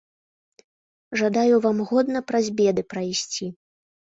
Жадаю 1.21 1.55
вам 1.65 1.77
годна 1.91 2.19
праз 2.33 2.45
беды 2.63 2.81
прайсці. 2.95 3.45